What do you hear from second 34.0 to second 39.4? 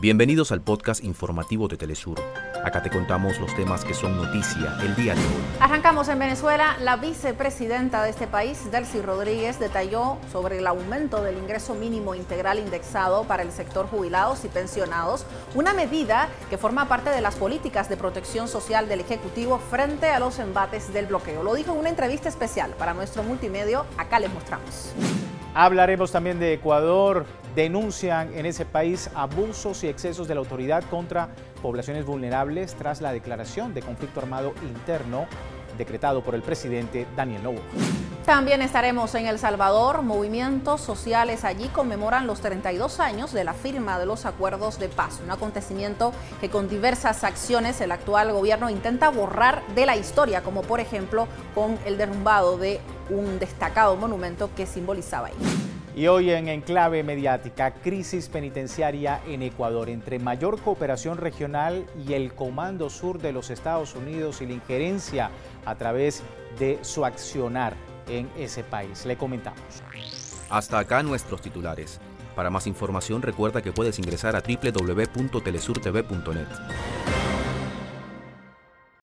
armado interno decretado por el presidente Daniel Noboa. También estaremos en El